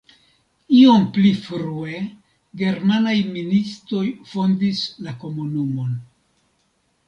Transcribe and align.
Iom 0.77 1.03
pli 1.17 1.33
frue 1.47 1.99
germanaj 2.63 3.15
ministoj 3.37 4.03
fondis 4.33 4.85
la 5.09 5.17
komunumon. 5.27 5.97